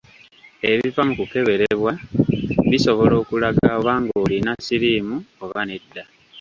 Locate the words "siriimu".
4.65-5.17